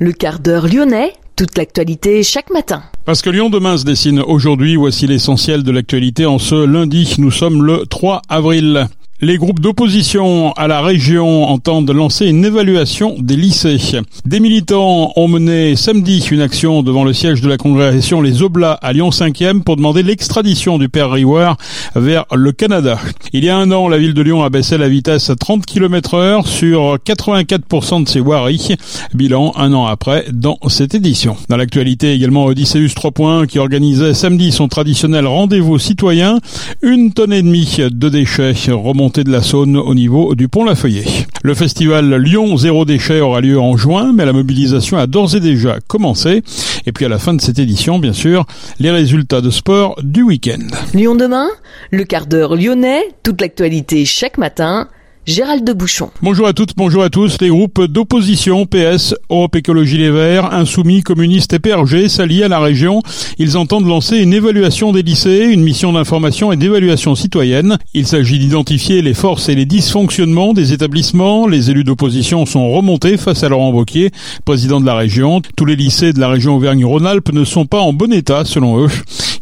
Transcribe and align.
Le 0.00 0.12
quart 0.12 0.38
d'heure 0.38 0.68
lyonnais, 0.68 1.12
toute 1.34 1.58
l'actualité 1.58 2.22
chaque 2.22 2.50
matin. 2.50 2.84
Parce 3.04 3.20
que 3.20 3.30
Lyon 3.30 3.50
demain 3.50 3.76
se 3.76 3.84
dessine 3.84 4.20
aujourd'hui, 4.20 4.76
voici 4.76 5.08
l'essentiel 5.08 5.64
de 5.64 5.72
l'actualité 5.72 6.24
en 6.24 6.38
ce 6.38 6.54
lundi. 6.54 7.16
Nous 7.18 7.32
sommes 7.32 7.64
le 7.64 7.84
3 7.84 8.22
avril. 8.28 8.86
Les 9.20 9.36
groupes 9.36 9.58
d'opposition 9.58 10.52
à 10.52 10.68
la 10.68 10.80
région 10.80 11.48
entendent 11.48 11.90
lancer 11.90 12.26
une 12.26 12.44
évaluation 12.44 13.16
des 13.18 13.34
lycées. 13.34 13.80
Des 14.24 14.38
militants 14.38 15.12
ont 15.16 15.26
mené 15.26 15.74
samedi 15.74 16.24
une 16.30 16.40
action 16.40 16.84
devant 16.84 17.02
le 17.02 17.12
siège 17.12 17.40
de 17.40 17.48
la 17.48 17.56
congrégation 17.56 18.20
Les 18.20 18.42
Oblats 18.42 18.78
à 18.80 18.92
Lyon 18.92 19.10
5e 19.10 19.62
pour 19.62 19.74
demander 19.74 20.04
l'extradition 20.04 20.78
du 20.78 20.88
père 20.88 21.10
Riouard 21.10 21.56
vers 21.96 22.26
le 22.32 22.52
Canada. 22.52 22.96
Il 23.32 23.44
y 23.44 23.48
a 23.48 23.56
un 23.56 23.72
an, 23.72 23.88
la 23.88 23.98
ville 23.98 24.14
de 24.14 24.22
Lyon 24.22 24.44
a 24.44 24.50
baissé 24.50 24.78
la 24.78 24.88
vitesse 24.88 25.30
à 25.30 25.34
30 25.34 25.66
km 25.66 26.14
heure 26.14 26.46
sur 26.46 26.98
84% 27.04 28.04
de 28.04 28.08
ses 28.08 28.20
voiries. 28.20 28.76
Bilan 29.14 29.52
un 29.56 29.72
an 29.72 29.86
après 29.86 30.26
dans 30.32 30.58
cette 30.68 30.94
édition. 30.94 31.36
Dans 31.48 31.56
l'actualité 31.56 32.12
également, 32.12 32.44
Odysseus 32.44 32.90
3 32.94 33.10
points 33.10 33.46
qui 33.48 33.58
organisait 33.58 34.14
samedi 34.14 34.52
son 34.52 34.68
traditionnel 34.68 35.26
rendez-vous 35.26 35.80
citoyen. 35.80 36.38
Une 36.82 37.12
tonne 37.12 37.32
et 37.32 37.42
demie 37.42 37.78
de 37.78 38.08
déchets 38.08 38.54
remontent 38.68 39.07
de 39.16 39.30
la 39.32 39.42
Saône 39.42 39.76
au 39.76 39.94
niveau 39.94 40.34
du 40.34 40.48
pont 40.48 40.64
Lafeuillet. 40.64 41.04
Le 41.42 41.54
festival 41.54 42.14
Lyon 42.16 42.56
Zéro 42.56 42.84
Déchet 42.84 43.20
aura 43.20 43.40
lieu 43.40 43.58
en 43.58 43.76
juin, 43.76 44.12
mais 44.12 44.24
la 44.26 44.32
mobilisation 44.32 44.98
a 44.98 45.06
d'ores 45.06 45.34
et 45.34 45.40
déjà 45.40 45.78
commencé. 45.86 46.42
Et 46.86 46.92
puis 46.92 47.04
à 47.04 47.08
la 47.08 47.18
fin 47.18 47.34
de 47.34 47.40
cette 47.40 47.58
édition, 47.58 47.98
bien 47.98 48.12
sûr, 48.12 48.44
les 48.78 48.90
résultats 48.90 49.40
de 49.40 49.50
sport 49.50 49.96
du 50.02 50.22
week-end. 50.22 50.66
Lyon 50.94 51.14
demain, 51.14 51.48
le 51.90 52.04
quart 52.04 52.26
d'heure 52.26 52.54
lyonnais, 52.54 53.02
toute 53.22 53.40
l'actualité 53.40 54.04
chaque 54.04 54.36
matin 54.36 54.88
Gérald 55.28 55.62
de 55.62 55.74
Bouchon. 55.74 56.08
Bonjour 56.22 56.46
à 56.46 56.54
toutes, 56.54 56.74
bonjour 56.74 57.02
à 57.02 57.10
tous. 57.10 57.36
Les 57.42 57.50
groupes 57.50 57.84
d'opposition, 57.84 58.64
PS, 58.64 59.14
Europe 59.28 59.56
Écologie 59.56 59.98
Les 59.98 60.10
Verts, 60.10 60.54
Insoumis, 60.54 61.02
Communistes 61.02 61.52
et 61.52 61.58
PRG 61.58 62.08
s'allient 62.08 62.44
à 62.44 62.48
la 62.48 62.60
région. 62.60 63.02
Ils 63.38 63.58
entendent 63.58 63.86
lancer 63.86 64.16
une 64.16 64.32
évaluation 64.32 64.90
des 64.90 65.02
lycées, 65.02 65.50
une 65.50 65.62
mission 65.62 65.92
d'information 65.92 66.50
et 66.50 66.56
d'évaluation 66.56 67.14
citoyenne. 67.14 67.76
Il 67.92 68.06
s'agit 68.06 68.38
d'identifier 68.38 69.02
les 69.02 69.12
forces 69.12 69.50
et 69.50 69.54
les 69.54 69.66
dysfonctionnements 69.66 70.54
des 70.54 70.72
établissements. 70.72 71.46
Les 71.46 71.70
élus 71.70 71.84
d'opposition 71.84 72.46
sont 72.46 72.72
remontés 72.72 73.18
face 73.18 73.42
à 73.44 73.50
Laurent 73.50 73.70
Wauquiez, 73.70 74.12
président 74.46 74.80
de 74.80 74.86
la 74.86 74.94
région. 74.94 75.42
Tous 75.58 75.66
les 75.66 75.76
lycées 75.76 76.14
de 76.14 76.20
la 76.20 76.30
région 76.30 76.56
Auvergne-Rhône-Alpes 76.56 77.34
ne 77.34 77.44
sont 77.44 77.66
pas 77.66 77.80
en 77.80 77.92
bon 77.92 78.14
état, 78.14 78.46
selon 78.46 78.82
eux. 78.82 78.90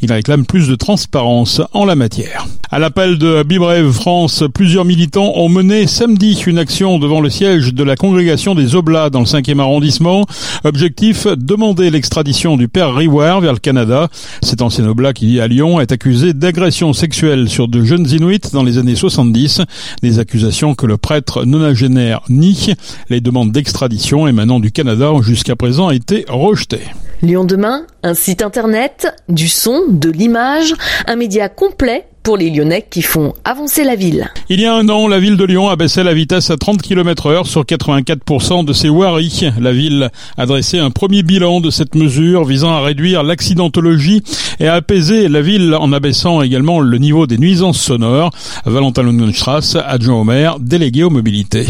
Ils 0.02 0.12
réclament 0.12 0.46
plus 0.46 0.68
de 0.68 0.74
transparence 0.74 1.62
en 1.72 1.84
la 1.84 1.94
matière. 1.94 2.46
À 2.70 2.80
l'appel 2.80 3.16
de 3.16 3.44
Bibrève 3.44 3.92
France, 3.92 4.42
plusieurs 4.52 4.84
militants 4.84 5.32
ont 5.36 5.48
mené 5.48 5.75
samedi 5.84 6.42
une 6.46 6.58
action 6.58 6.98
devant 6.98 7.20
le 7.20 7.28
siège 7.28 7.74
de 7.74 7.84
la 7.84 7.96
congrégation 7.96 8.54
des 8.54 8.74
Oblats 8.74 9.10
dans 9.10 9.20
le 9.20 9.26
5e 9.26 9.60
arrondissement. 9.60 10.24
Objectif, 10.64 11.26
demander 11.26 11.90
l'extradition 11.90 12.56
du 12.56 12.68
père 12.68 12.94
Riwar 12.94 13.42
vers 13.42 13.52
le 13.52 13.58
Canada. 13.58 14.08
Cet 14.42 14.62
ancien 14.62 14.86
Oblat 14.86 15.12
qui 15.12 15.26
vit 15.26 15.40
à 15.40 15.48
Lyon 15.48 15.78
est 15.78 15.92
accusé 15.92 16.32
d'agression 16.32 16.94
sexuelle 16.94 17.50
sur 17.50 17.68
de 17.68 17.84
jeunes 17.84 18.08
Inuits 18.10 18.52
dans 18.54 18.62
les 18.62 18.78
années 18.78 18.94
70. 18.94 19.60
Des 20.02 20.18
accusations 20.18 20.74
que 20.74 20.86
le 20.86 20.96
prêtre 20.96 21.44
nonagénaire 21.44 22.22
nie. 22.30 22.72
Les 23.10 23.20
demandes 23.20 23.52
d'extradition 23.52 24.26
émanant 24.26 24.60
du 24.60 24.72
Canada 24.72 25.12
ont 25.12 25.20
jusqu'à 25.20 25.56
présent 25.56 25.90
été 25.90 26.24
rejetées. 26.28 26.86
Lyon 27.22 27.44
demain, 27.44 27.86
un 28.02 28.14
site 28.14 28.42
internet, 28.42 29.08
du 29.28 29.48
son, 29.48 29.82
de 29.88 30.10
l'image, 30.10 30.74
un 31.06 31.16
média 31.16 31.48
complet 31.48 32.06
pour 32.26 32.36
les 32.36 32.50
Lyonnais 32.50 32.84
qui 32.90 33.02
font 33.02 33.34
avancer 33.44 33.84
la 33.84 33.94
ville. 33.94 34.28
Il 34.48 34.60
y 34.60 34.66
a 34.66 34.74
un 34.74 34.88
an, 34.88 35.06
la 35.06 35.20
ville 35.20 35.36
de 35.36 35.44
Lyon 35.44 35.68
a 35.68 35.76
baissé 35.76 36.02
la 36.02 36.12
vitesse 36.12 36.50
à 36.50 36.56
30 36.56 36.82
km 36.82 37.26
heure 37.26 37.46
sur 37.46 37.62
84% 37.62 38.64
de 38.64 38.72
ses 38.72 38.88
voiries. 38.88 39.48
La 39.60 39.70
ville 39.70 40.10
a 40.36 40.44
dressé 40.44 40.80
un 40.80 40.90
premier 40.90 41.22
bilan 41.22 41.60
de 41.60 41.70
cette 41.70 41.94
mesure 41.94 42.44
visant 42.44 42.72
à 42.72 42.80
réduire 42.80 43.22
l'accidentologie 43.22 44.24
et 44.58 44.66
à 44.66 44.74
apaiser 44.74 45.28
la 45.28 45.40
ville 45.40 45.76
en 45.78 45.92
abaissant 45.92 46.42
également 46.42 46.80
le 46.80 46.98
niveau 46.98 47.28
des 47.28 47.38
nuisances 47.38 47.80
sonores. 47.80 48.32
Valentin 48.64 49.04
Lungenstrass, 49.04 49.76
adjoint 49.76 50.16
au 50.16 50.24
maire, 50.24 50.58
délégué 50.58 51.04
aux 51.04 51.10
mobilités. 51.10 51.68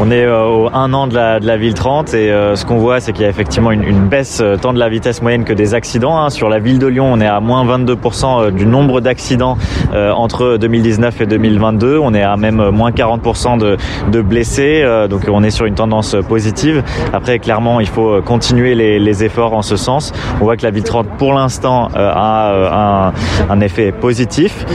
On 0.00 0.10
est 0.10 0.24
euh, 0.24 0.44
au 0.44 0.70
un 0.74 0.92
an 0.92 1.06
de 1.06 1.14
la, 1.14 1.38
de 1.38 1.46
la 1.46 1.56
ville 1.56 1.74
30 1.74 2.14
et 2.14 2.30
euh, 2.30 2.56
ce 2.56 2.64
qu'on 2.64 2.78
voit 2.78 3.00
c'est 3.00 3.12
qu'il 3.12 3.22
y 3.22 3.26
a 3.26 3.28
effectivement 3.28 3.70
une, 3.70 3.84
une, 3.84 4.08
baisse 4.08 4.40
euh, 4.40 4.56
tant 4.56 4.72
de 4.72 4.78
la 4.78 4.88
vitesse 4.88 5.22
moyenne 5.22 5.44
que 5.44 5.52
des 5.52 5.72
accidents. 5.72 6.18
Hein. 6.18 6.30
Sur 6.30 6.48
la 6.48 6.58
ville 6.58 6.78
de 6.78 6.86
Lyon 6.88 7.12
on 7.12 7.20
est 7.20 7.26
à 7.26 7.40
moins 7.40 7.64
22% 7.64 8.50
du 8.50 8.66
nombre 8.66 9.00
d'accidents 9.00 9.56
entre 9.94 10.56
2019 10.56 11.20
et 11.20 11.26
2022. 11.26 11.98
On 11.98 12.14
est 12.14 12.22
à 12.22 12.36
même 12.36 12.70
moins 12.70 12.90
40% 12.90 13.58
de, 13.58 14.20
blessés 14.22 14.84
donc 15.08 15.22
on 15.30 15.42
est 15.42 15.50
sur 15.50 15.66
une 15.66 15.74
tendance 15.74 16.16
positive. 16.28 16.82
Après 17.12 17.38
clairement 17.38 17.80
il 17.80 17.88
faut 17.88 18.20
continuer 18.22 18.74
les, 18.74 19.24
efforts 19.24 19.54
en 19.54 19.62
ce 19.62 19.76
sens. 19.76 20.12
On 20.40 20.44
voit 20.44 20.56
que 20.56 20.64
la 20.64 20.70
ville 20.70 20.82
30 20.82 21.06
pour 21.18 21.34
l'instant 21.34 21.88
a 21.94 23.12
un, 23.48 23.60
effet 23.60 23.92
positif. 23.92 24.66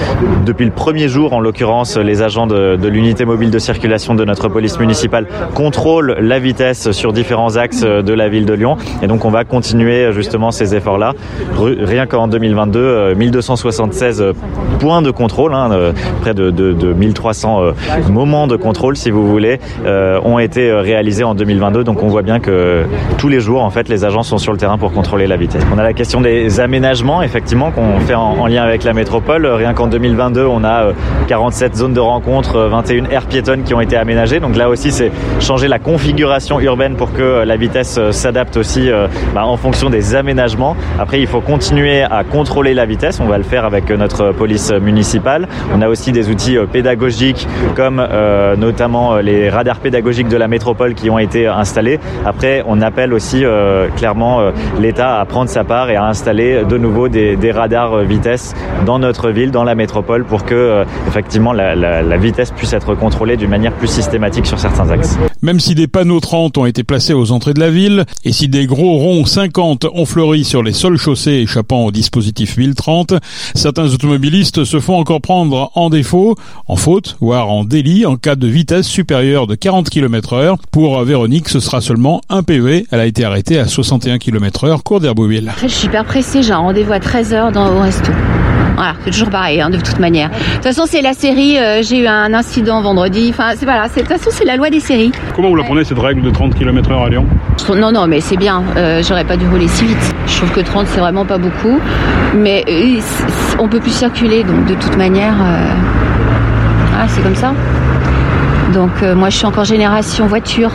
Depuis 0.46 0.66
le 0.66 0.72
premier 0.72 1.08
jour 1.09 1.34
en 1.34 1.40
l'occurrence 1.40 1.97
les 1.97 2.22
agents 2.22 2.47
de, 2.47 2.78
de 2.78 2.88
l'unité 2.88 3.25
mobile 3.25 3.52
de 3.52 3.59
circulation 3.59 4.16
de 4.16 4.24
notre 4.24 4.47
police 4.47 4.79
municipale 4.79 5.28
contrôle 5.53 6.18
la 6.19 6.40
vitesse 6.40 6.91
sur 6.91 7.13
différents 7.13 7.58
axes 7.58 7.81
de 7.81 8.13
la 8.13 8.29
ville 8.29 8.46
de 8.46 8.53
Lyon. 8.53 8.78
Et 9.02 9.08
donc 9.08 9.25
on 9.25 9.29
va 9.29 9.44
continuer 9.44 10.12
justement 10.13 10.52
ces 10.52 10.75
efforts-là. 10.75 11.13
Rien 11.58 12.06
qu'en 12.06 12.28
2022, 12.28 13.16
1276 13.16 14.22
euh, 14.22 14.34
points 14.79 15.02
de 15.02 15.09
contrôle, 15.12 15.53
hein, 15.53 15.70
euh, 15.72 15.92
près 16.22 16.34
de, 16.34 16.52
de, 16.52 16.74
de, 16.74 16.94
1300 16.94 17.62
euh, 17.62 17.72
moments 18.09 18.47
de 18.47 18.56
contrôle, 18.56 18.96
si 18.96 19.12
vous 19.12 19.28
voulez, 19.28 19.59
ont 20.24 20.40
été 20.40 20.72
réalisés 20.72 21.24
en 21.24 21.36
2022. 21.36 21.84
Donc 21.84 22.03
on 22.03 22.08
voit 22.08 22.22
bien 22.22 22.40
que 22.40 22.84
tous 23.18 23.28
les 23.28 23.40
jours, 23.40 23.64
en 23.64 23.70
fait, 23.70 23.90
les 23.90 24.06
agents 24.06 24.24
sont 24.24 24.38
sur 24.38 24.52
le 24.52 24.58
terrain 24.58 24.78
pour 24.78 24.92
contrôler 24.92 25.28
la 25.28 25.38
vitesse. 25.38 25.64
On 25.74 25.78
a 25.78 25.84
la 25.84 25.94
question 25.94 26.22
des 26.22 26.59
aménagements, 26.59 27.22
effectivement, 27.22 27.72
qu'on 27.72 28.00
fait 28.00 28.16
en, 28.16 28.38
en, 28.40 28.47
lien 28.47 28.64
avec 28.64 28.84
la 28.84 28.94
métropole. 28.94 29.46
Rien 29.46 29.74
qu'en 29.74 29.88
2022, 29.88 30.46
on 30.46 30.64
a 30.64 30.94
47 31.28 31.76
zones 31.76 31.94
de 31.94 32.00
rencontre, 32.00 32.59
21 32.59 33.06
aires 33.06 33.28
piétonnes 33.28 33.64
qui 33.64 33.74
ont 33.74 33.81
été 33.81 33.97
aménagées. 33.97 34.40
Donc 34.40 34.56
là 34.56 34.70
aussi, 34.70 34.91
c'est 34.91 35.12
changer 35.40 35.68
la 35.68 35.80
configuration 35.80 36.59
urbaine 36.59 36.96
pour 36.96 37.14
que 37.14 37.44
la 37.44 37.58
vitesse 37.58 37.97
euh, 37.97 38.12
s'adapte 38.12 38.58
aussi 38.58 38.90
euh, 38.90 39.08
bah, 39.34 39.46
en 39.46 39.58
fonction 39.58 39.90
des 39.90 40.16
aménagements. 40.16 40.76
Après, 41.00 41.20
il 41.20 41.28
faut 41.28 41.41
continuer 41.41 42.03
à 42.03 42.24
contrôler 42.24 42.74
la 42.74 42.86
vitesse. 42.86 43.20
On 43.20 43.28
va 43.28 43.38
le 43.38 43.44
faire 43.44 43.66
avec 43.66 43.90
notre 43.91 44.31
police 44.31 44.72
municipale. 44.72 44.98
On 45.73 45.81
a 45.81 45.87
aussi 45.87 46.11
des 46.11 46.29
outils 46.29 46.57
euh, 46.57 46.65
pédagogiques 46.65 47.47
comme 47.75 47.99
euh, 47.99 48.55
notamment 48.55 49.17
les 49.17 49.49
radars 49.49 49.79
pédagogiques 49.79 50.27
de 50.27 50.37
la 50.37 50.47
métropole 50.47 50.93
qui 50.93 51.09
ont 51.09 51.19
été 51.19 51.47
installés. 51.47 51.99
Après, 52.25 52.63
on 52.67 52.81
appelle 52.81 53.13
aussi 53.13 53.43
euh, 53.43 53.87
clairement 53.95 54.41
l'État 54.79 55.19
à 55.19 55.25
prendre 55.25 55.49
sa 55.49 55.63
part 55.63 55.89
et 55.89 55.95
à 55.95 56.05
installer 56.05 56.63
de 56.63 56.77
nouveau 56.77 57.07
des, 57.07 57.51
radars 57.51 57.99
vitesse 57.99 58.55
dans 58.85 58.99
notre 58.99 59.31
ville, 59.31 59.51
dans 59.51 59.63
la 59.63 59.75
métropole, 59.75 60.23
pour 60.23 60.45
que 60.45 60.83
effectivement 61.07 61.53
la, 61.53 62.17
vitesse 62.17 62.51
puisse 62.51 62.73
être 62.73 62.95
contrôlée 62.95 63.37
d'une 63.37 63.49
manière 63.49 63.73
plus 63.73 63.87
systématique 63.87 64.45
sur 64.45 64.59
certains 64.59 64.91
même 65.41 65.59
si 65.59 65.75
des 65.75 65.88
panneaux 65.88 66.19
30 66.19 66.57
ont 66.57 66.66
été 66.66 66.83
placés 66.83 67.13
aux 67.13 67.31
entrées 67.31 67.53
de 67.53 67.59
la 67.59 67.69
ville, 67.69 68.05
et 68.23 68.31
si 68.31 68.47
des 68.47 68.66
gros 68.66 68.97
ronds 68.97 69.25
50 69.25 69.85
ont 69.94 70.05
fleuri 70.05 70.44
sur 70.44 70.63
les 70.63 70.73
sols 70.73 70.97
chaussées 70.97 71.41
échappant 71.44 71.85
au 71.85 71.91
dispositif 71.91 72.57
ville 72.57 72.75
30, 72.75 73.13
certains 73.55 73.94
automobilistes 73.94 74.63
se 74.63 74.79
font 74.79 74.97
encore 74.97 75.22
prendre 75.22 75.72
en 75.75 75.89
défaut, 75.89 76.35
en 76.67 76.75
faute, 76.75 77.17
voire 77.19 77.49
en 77.49 77.63
délit, 77.63 78.05
en 78.05 78.16
cas 78.16 78.35
de 78.35 78.47
vitesse 78.47 78.87
supérieure 78.87 79.47
de 79.47 79.55
40 79.55 79.90
km 79.90 80.34
heure. 80.34 80.58
Pour 80.72 81.02
Véronique, 81.03 81.49
ce 81.49 81.59
sera 81.59 81.81
seulement 81.81 82.22
un 82.29 82.43
PV. 82.43 82.85
Elle 82.91 82.99
a 82.99 83.05
été 83.05 83.23
arrêtée 83.23 83.59
à 83.59 83.67
61 83.67 84.17
km 84.17 84.66
heure, 84.66 84.84
cours 84.84 84.99
d'Herboville. 84.99 85.52
Je 85.61 85.67
suis 85.67 85.87
hyper 85.87 86.05
pressée, 86.05 86.43
j'ai 86.43 86.53
un 86.53 86.58
rendez-vous 86.58 86.93
à 86.93 86.99
13h 86.99 87.52
dans 87.52 87.75
au 87.75 87.81
resto. 87.81 88.11
Voilà, 88.79 88.93
c'est 89.03 89.11
toujours 89.11 89.29
pareil, 89.29 89.59
hein, 89.59 89.70
de 89.70 89.76
toute 89.76 89.99
manière. 89.99 90.29
De 90.29 90.35
toute 90.55 90.64
façon, 90.64 90.84
c'est 90.85 91.02
la 91.02 91.11
série. 91.11 91.59
Euh, 91.59 91.81
j'ai 91.81 91.99
eu 91.99 92.08
un 92.08 92.34
incident 92.34 92.81
vendredi. 92.81 93.28
Enfin, 93.29 93.49
c'est 93.58 93.66
voilà. 93.66 93.90
De 93.90 93.93
toute 93.93 94.08
façon, 94.08 94.29
c'est 94.31 94.46
la 94.46 94.55
loi 94.55 94.70
des 94.70 94.79
séries. 94.79 95.11
Comment 95.35 95.49
vous 95.49 95.58
la 95.58 95.66
prenez 95.66 95.84
cette 95.84 95.99
règle 95.99 96.22
de 96.22 96.29
30 96.29 96.55
km/h 96.55 97.05
à 97.05 97.09
Lyon? 97.09 97.26
Non, 97.76 97.91
non, 97.91 98.08
mais 98.08 98.22
c'est 98.22 98.37
bien. 98.37 98.64
Euh, 98.78 99.03
J'aurais 99.05 99.26
pas 99.26 99.35
dû 99.35 99.46
rouler 99.49 99.67
si 99.67 99.84
vite. 99.84 100.16
Je 100.28 100.37
trouve 100.37 100.52
que 100.52 100.61
30, 100.61 100.87
c'est 100.87 101.02
vraiment 101.02 101.26
pas 101.26 101.37
beaucoup. 101.37 101.78
Mais 102.34 102.64
euh, 102.70 103.02
on 103.59 103.67
peut 103.67 103.81
plus 103.81 103.91
circuler, 103.91 104.43
donc 104.46 104.66
de 104.66 104.76
toute 104.76 104.96
manière, 104.96 105.34
euh... 105.41 105.73
ah, 106.97 107.05
c'est 107.09 107.22
comme 107.22 107.35
ça. 107.35 107.52
Donc 108.73 108.91
euh, 109.01 109.16
moi 109.16 109.29
je 109.29 109.37
suis 109.37 109.45
encore 109.45 109.66
génération 109.66 110.27
voiture 110.27 110.71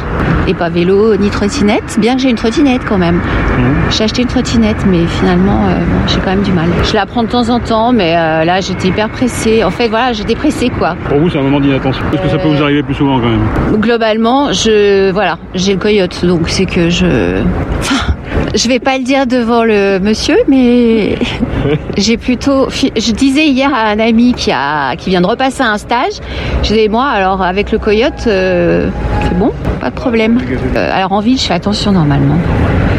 et 0.47 0.55
pas 0.55 0.69
vélo 0.69 1.17
ni 1.17 1.31
trottinette, 1.31 1.97
bien 1.99 2.17
que 2.17 2.23
j'ai 2.23 2.31
une 2.31 2.37
trottinette 2.37 2.83
quand 2.87 2.99
même. 2.99 3.17
Mmh. 3.17 3.91
J'ai 3.91 4.05
acheté 4.05 4.23
une 4.23 4.29
trottinette 4.29 4.85
mais 4.87 5.07
finalement 5.07 5.67
euh, 5.67 5.79
bon, 5.79 6.07
j'ai 6.07 6.19
quand 6.19 6.31
même 6.31 6.43
du 6.43 6.53
mal. 6.53 6.69
Je 6.83 6.95
la 6.95 7.07
prends 7.07 7.23
de 7.23 7.29
temps 7.29 7.49
en 7.51 7.61
temps 7.61 7.93
mais 7.93 8.17
euh, 8.17 8.45
là 8.45 8.61
j'étais 8.61 8.89
hyper 8.89 9.09
pressée. 9.09 9.65
En 9.65 9.71
fait 9.71 9.89
voilà 9.89 10.13
j'étais 10.13 10.35
pressée 10.35 10.71
quoi. 10.71 10.97
Pour 11.09 11.19
vous 11.19 11.31
c'est 11.31 11.39
un 11.39 11.43
moment 11.43 11.61
d'inattention. 11.61 12.03
Est-ce 12.13 12.23
que 12.23 12.29
ça 12.29 12.39
peut 12.39 12.49
vous 12.49 12.63
arriver 12.63 12.83
plus 12.83 12.95
souvent 12.95 13.21
quand 13.21 13.29
même? 13.29 13.81
Globalement 13.81 14.53
je 14.53 15.11
voilà 15.13 15.39
j'ai 15.55 15.75
le 15.75 15.79
coyote 15.79 16.25
donc 16.25 16.49
c'est 16.49 16.67
que 16.67 16.89
je... 16.91 17.43
Enfin, 17.81 18.14
je 18.55 18.69
vais 18.69 18.79
pas 18.79 18.99
le 18.99 19.05
dire 19.05 19.27
devant 19.27 19.65
le 19.65 19.99
monsieur, 19.99 20.37
mais 20.49 21.19
j'ai 21.97 22.17
plutôt. 22.17 22.69
Je 22.71 23.13
disais 23.13 23.47
hier 23.47 23.73
à 23.75 23.89
un 23.89 23.99
ami 23.99 24.33
qui 24.33 24.53
a 24.53 24.95
qui 24.97 25.11
vient 25.11 25.21
de 25.21 25.27
repasser 25.27 25.63
un 25.63 25.79
stage. 25.79 26.15
Je 26.63 26.69
disais 26.69 26.89
moi 26.89 27.07
alors 27.07 27.43
avec 27.43 27.73
le 27.73 27.79
coyote, 27.79 28.25
euh, 28.27 28.89
C'est 29.25 29.37
bon 29.37 29.53
Pas 29.81 29.91
de 29.91 29.95
problème. 29.95 30.41
Euh, 30.77 30.91
alors 30.93 31.13
en 31.13 31.21
ville, 31.21 31.39
je 31.39 31.45
fais 31.45 31.55
attention 31.55 31.93
normalement. 31.93 32.39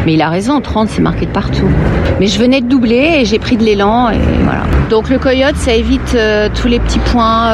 Mais 0.04 0.14
il 0.14 0.22
a 0.22 0.28
raison, 0.28 0.60
30 0.60 0.88
c'est 0.88 1.02
marqué 1.02 1.26
de 1.26 1.32
partout. 1.32 1.68
Mais 2.20 2.26
je 2.26 2.38
venais 2.38 2.60
de 2.60 2.68
doubler 2.68 3.18
et 3.20 3.24
j'ai 3.24 3.38
pris 3.38 3.56
de 3.56 3.64
l'élan 3.64 4.10
et 4.10 4.18
voilà. 4.44 4.62
Donc 4.90 5.08
le 5.08 5.18
coyote, 5.18 5.56
ça 5.56 5.74
évite 5.74 6.14
euh, 6.14 6.48
tous 6.54 6.68
les 6.68 6.78
petits 6.78 7.00
points 7.00 7.50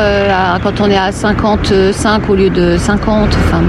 quand 0.63 0.81
on 0.81 0.91
est 0.91 0.99
à 0.99 1.13
55 1.13 2.29
au 2.29 2.35
lieu 2.35 2.51
de 2.51 2.77
50. 2.77 3.29
Enfin 3.29 3.63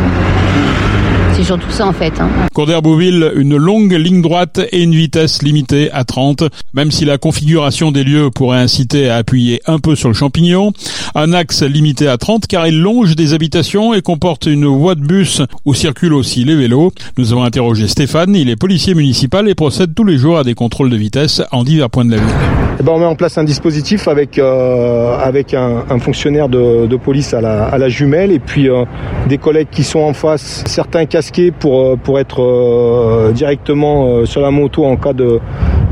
c'est 1.43 1.47
surtout 1.47 1.71
ça 1.71 1.85
en 1.85 1.91
fait. 1.91 2.13
Hein. 2.21 2.29
D'Herbouville, 2.65 3.33
une 3.35 3.57
longue 3.57 3.91
ligne 3.91 4.21
droite 4.21 4.61
et 4.71 4.81
une 4.81 4.95
vitesse 4.95 5.41
limitée 5.41 5.91
à 5.91 6.05
30. 6.05 6.43
Même 6.73 6.91
si 6.91 7.03
la 7.03 7.17
configuration 7.17 7.91
des 7.91 8.05
lieux 8.05 8.29
pourrait 8.33 8.59
inciter 8.59 9.09
à 9.09 9.17
appuyer 9.17 9.61
un 9.65 9.79
peu 9.79 9.95
sur 9.95 10.07
le 10.07 10.13
champignon, 10.13 10.71
un 11.15 11.33
axe 11.33 11.61
limité 11.63 12.07
à 12.07 12.17
30 12.17 12.47
car 12.47 12.65
il 12.67 12.79
longe 12.79 13.17
des 13.17 13.33
habitations 13.33 13.93
et 13.93 14.01
comporte 14.01 14.45
une 14.45 14.65
voie 14.65 14.95
de 14.95 15.01
bus 15.01 15.41
où 15.65 15.73
circulent 15.73 16.13
aussi 16.13 16.45
les 16.45 16.55
vélos. 16.55 16.93
Nous 17.17 17.33
avons 17.33 17.43
interrogé 17.43 17.87
Stéphane, 17.87 18.35
il 18.35 18.49
est 18.49 18.55
policier 18.55 18.93
municipal 18.93 19.49
et 19.49 19.55
procède 19.55 19.93
tous 19.93 20.05
les 20.05 20.17
jours 20.17 20.37
à 20.37 20.43
des 20.43 20.53
contrôles 20.53 20.89
de 20.89 20.97
vitesse 20.97 21.41
en 21.51 21.63
divers 21.63 21.89
points 21.89 22.05
de 22.05 22.11
la 22.11 22.17
ville. 22.17 22.35
Eh 22.79 22.83
ben, 22.83 22.91
on 22.93 22.99
met 22.99 23.05
en 23.05 23.15
place 23.15 23.37
un 23.37 23.43
dispositif 23.43 24.07
avec 24.07 24.39
euh, 24.39 25.15
avec 25.17 25.53
un, 25.53 25.83
un 25.89 25.99
fonctionnaire 25.99 26.49
de, 26.49 26.87
de, 26.87 26.95
police 26.97 27.33
à 27.33 27.41
la, 27.41 27.65
à 27.65 27.77
la 27.77 27.87
jumelle 27.87 28.31
et 28.31 28.39
puis 28.39 28.67
euh, 28.67 28.85
des 29.29 29.37
collègues 29.37 29.67
qui 29.69 29.83
sont 29.83 29.99
en 29.99 30.13
face, 30.13 30.63
certains 30.65 31.05
pour 31.51 31.81
euh, 31.81 31.95
pour 32.01 32.19
être 32.19 32.41
euh, 32.41 33.31
directement 33.31 34.05
euh, 34.05 34.25
sur 34.25 34.41
la 34.41 34.51
moto 34.51 34.85
en 34.85 34.95
cas 34.95 35.13
de 35.13 35.39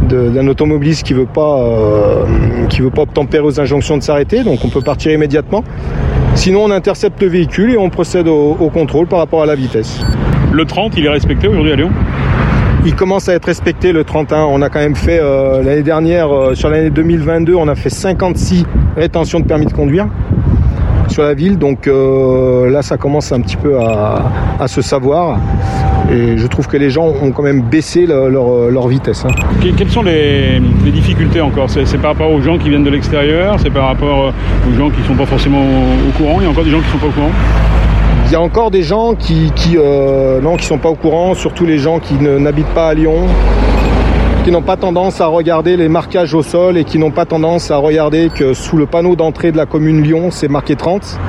d'un 0.07 0.47
automobiliste 0.47 1.05
qui 1.05 1.13
veut 1.13 1.27
pas 1.27 1.63
qui 2.69 2.81
veut 2.81 2.89
pas 2.89 3.03
obtempérer 3.03 3.43
aux 3.43 3.61
injonctions 3.61 3.97
de 3.97 4.03
s'arrêter, 4.03 4.43
donc 4.43 4.59
on 4.65 4.67
peut 4.67 4.81
partir 4.81 5.11
immédiatement. 5.11 5.63
Sinon, 6.35 6.63
on 6.65 6.71
intercepte 6.71 7.21
le 7.21 7.27
véhicule 7.27 7.71
et 7.71 7.77
on 7.77 7.89
procède 7.89 8.27
au, 8.27 8.57
au 8.59 8.69
contrôle 8.69 9.07
par 9.07 9.19
rapport 9.19 9.41
à 9.43 9.45
la 9.45 9.55
vitesse. 9.55 10.01
Le 10.51 10.65
30, 10.65 10.97
il 10.97 11.05
est 11.05 11.09
respecté 11.09 11.47
aujourd'hui 11.47 11.71
à 11.71 11.75
Lyon? 11.75 11.91
Il 12.83 12.95
commence 12.95 13.29
à 13.29 13.35
être 13.35 13.45
respecté 13.45 13.91
le 13.91 14.03
31. 14.03 14.45
On 14.45 14.61
a 14.63 14.69
quand 14.69 14.79
même 14.79 14.95
fait 14.95 15.19
euh, 15.21 15.61
l'année 15.61 15.83
dernière, 15.83 16.35
euh, 16.35 16.55
sur 16.55 16.67
l'année 16.67 16.89
2022, 16.89 17.53
on 17.53 17.67
a 17.67 17.75
fait 17.75 17.91
56 17.91 18.65
rétentions 18.97 19.39
de 19.39 19.45
permis 19.45 19.67
de 19.67 19.73
conduire 19.73 20.07
sur 21.11 21.23
la 21.23 21.33
ville. 21.33 21.57
Donc 21.57 21.87
euh, 21.87 22.69
là, 22.69 22.81
ça 22.81 22.97
commence 22.97 23.31
un 23.31 23.41
petit 23.41 23.57
peu 23.57 23.79
à, 23.79 24.31
à, 24.59 24.67
se 24.67 24.81
savoir. 24.81 25.37
Et 26.11 26.37
je 26.37 26.47
trouve 26.47 26.67
que 26.67 26.77
les 26.77 26.89
gens 26.89 27.07
ont 27.21 27.31
quand 27.31 27.43
même 27.43 27.61
baissé 27.61 28.05
leur, 28.05 28.29
leur, 28.29 28.69
leur 28.69 28.87
vitesse. 28.87 29.25
Hein. 29.25 29.31
Quelles 29.77 29.89
sont 29.89 30.03
les, 30.03 30.59
les 30.83 30.91
difficultés 30.91 31.41
encore? 31.41 31.69
C'est 31.69 31.97
par 31.97 32.11
rapport 32.11 32.31
aux 32.31 32.41
gens 32.41 32.57
qui 32.57 32.69
viennent 32.69 32.83
de 32.83 32.89
l'extérieur? 32.89 33.57
C'est 33.61 33.69
par 33.69 33.87
rapport 33.87 34.33
aux 34.67 34.75
gens 34.77 34.89
qui 34.89 35.01
ne 35.01 35.05
sont 35.05 35.15
pas 35.15 35.25
forcément 35.25 35.61
au 35.61 36.17
courant? 36.17 36.39
Il 36.39 36.43
y 36.43 36.47
a 36.47 36.49
encore 36.49 36.65
des 36.65 36.71
gens 36.71 36.79
qui 36.79 36.87
ne 36.87 36.91
sont 36.91 36.97
pas 36.97 37.07
au 37.07 37.11
courant? 37.11 37.31
Il 38.27 38.31
y 38.31 38.35
a 38.35 38.41
encore 38.41 38.71
des 38.71 38.83
gens 38.83 39.13
qui 39.13 39.51
qui 39.57 39.77
euh, 39.77 40.39
non 40.39 40.55
qui 40.55 40.65
sont 40.65 40.77
pas 40.77 40.87
au 40.87 40.95
courant, 40.95 41.33
surtout 41.33 41.65
les 41.65 41.77
gens 41.77 41.99
qui 41.99 42.13
n'habitent 42.13 42.73
pas 42.73 42.87
à 42.87 42.93
Lyon, 42.93 43.25
qui 44.43 44.51
n'ont 44.51 44.61
pas 44.61 44.77
tendance 44.77 45.21
à 45.21 45.27
regarder 45.27 45.77
les 45.77 45.87
marquages 45.87 46.33
au 46.33 46.41
sol 46.41 46.77
et 46.77 46.83
qui 46.83 46.97
n'ont 46.97 47.11
pas 47.11 47.25
tendance 47.25 47.69
à 47.69 47.77
regarder 47.77 48.29
que 48.33 48.53
sous 48.53 48.75
le 48.75 48.87
panneau 48.87 49.15
d'entrée 49.15 49.51
de 49.51 49.57
la 49.57 49.65
commune 49.65 50.01
Lyon, 50.01 50.29
c'est 50.31 50.47
marqué 50.47 50.75
30. 50.75 51.19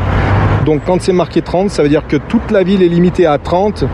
Donc 0.65 0.83
quand 0.87 1.01
c'est 1.01 1.13
marqué 1.13 1.43
30, 1.43 1.71
ça 1.71 1.83
veut 1.83 1.89
dire 1.89 2.07
que 2.07 2.17
toute 2.17 2.51
la 2.51 2.63
ville 2.63 2.83
est 2.83 2.89
limitée 2.89 3.27
à 3.27 3.37
30 3.39 3.85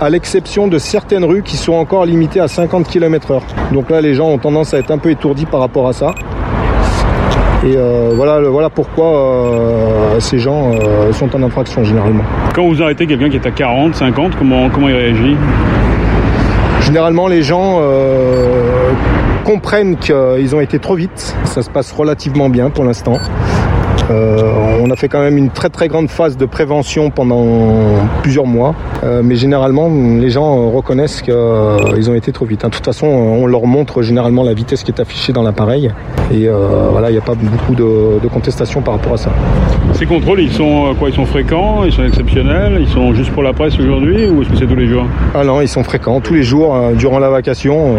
à 0.00 0.10
l'exception 0.10 0.66
de 0.66 0.78
certaines 0.78 1.24
rues 1.24 1.42
qui 1.42 1.56
sont 1.56 1.74
encore 1.74 2.04
limitées 2.04 2.40
à 2.40 2.48
50 2.48 2.88
km 2.88 3.32
heure. 3.32 3.42
Donc 3.72 3.90
là, 3.90 4.00
les 4.00 4.14
gens 4.14 4.28
ont 4.28 4.38
tendance 4.38 4.74
à 4.74 4.78
être 4.78 4.90
un 4.90 4.98
peu 4.98 5.10
étourdis 5.10 5.46
par 5.46 5.60
rapport 5.60 5.88
à 5.88 5.92
ça. 5.92 6.14
Et 7.64 7.76
euh, 7.76 8.12
voilà, 8.14 8.40
voilà 8.40 8.70
pourquoi 8.70 9.06
euh, 9.06 10.20
ces 10.20 10.38
gens 10.38 10.72
euh, 10.72 11.12
sont 11.12 11.34
en 11.36 11.42
infraction 11.42 11.84
généralement. 11.84 12.24
Quand 12.54 12.66
vous 12.66 12.82
arrêtez 12.82 13.06
quelqu'un 13.06 13.28
qui 13.28 13.36
est 13.36 13.46
à 13.46 13.50
40, 13.50 13.94
50, 13.94 14.36
comment, 14.38 14.70
comment 14.70 14.88
il 14.88 14.94
réagit? 14.94 15.36
Généralement, 16.80 17.28
les 17.28 17.42
gens 17.42 17.78
comprennent 19.44 19.96
qu'ils 19.96 20.54
ont 20.54 20.60
été 20.60 20.78
trop 20.78 20.94
vite. 20.94 21.34
Ça 21.44 21.62
se 21.62 21.70
passe 21.70 21.92
relativement 21.92 22.48
bien 22.48 22.70
pour 22.70 22.84
l'instant. 22.84 23.18
Euh, 24.10 24.78
on 24.82 24.90
a 24.90 24.96
fait 24.96 25.08
quand 25.08 25.20
même 25.20 25.36
une 25.36 25.50
très 25.50 25.68
très 25.68 25.88
grande 25.88 26.08
phase 26.08 26.36
de 26.36 26.44
prévention 26.44 27.10
pendant 27.10 27.46
plusieurs 28.22 28.46
mois, 28.46 28.74
euh, 29.04 29.22
mais 29.24 29.36
généralement 29.36 29.88
les 29.88 30.30
gens 30.30 30.70
reconnaissent 30.70 31.22
qu'ils 31.22 32.10
ont 32.10 32.14
été 32.14 32.32
trop 32.32 32.44
vite. 32.44 32.64
Hein. 32.64 32.68
De 32.68 32.74
toute 32.74 32.84
façon, 32.84 33.06
on 33.06 33.46
leur 33.46 33.66
montre 33.66 34.02
généralement 34.02 34.42
la 34.42 34.54
vitesse 34.54 34.82
qui 34.82 34.90
est 34.90 35.00
affichée 35.00 35.32
dans 35.32 35.42
l'appareil, 35.42 35.90
et 36.32 36.48
euh, 36.48 36.88
voilà, 36.90 37.10
il 37.10 37.12
n'y 37.12 37.18
a 37.18 37.22
pas 37.22 37.34
beaucoup 37.34 37.74
de, 37.74 38.20
de 38.20 38.28
contestation 38.28 38.80
par 38.80 38.94
rapport 38.94 39.12
à 39.12 39.16
ça. 39.16 39.30
Ces 39.92 40.06
contrôles, 40.06 40.40
ils 40.40 40.52
sont 40.52 40.94
quoi 40.98 41.10
Ils 41.10 41.14
sont 41.14 41.26
fréquents? 41.26 41.84
Ils 41.84 41.92
sont 41.92 42.04
exceptionnels? 42.04 42.78
Ils 42.80 42.88
sont 42.88 43.14
juste 43.14 43.30
pour 43.30 43.42
la 43.42 43.52
presse 43.52 43.78
aujourd'hui 43.78 44.28
ou 44.28 44.42
est-ce 44.42 44.50
que 44.50 44.56
c'est 44.56 44.66
tous 44.66 44.76
les 44.76 44.88
jours? 44.88 45.04
Ah 45.34 45.44
non, 45.44 45.60
ils 45.60 45.68
sont 45.68 45.84
fréquents 45.84 46.20
tous 46.20 46.34
les 46.34 46.42
jours 46.42 46.76
durant 46.96 47.18
la 47.18 47.30
vacation. 47.30 47.96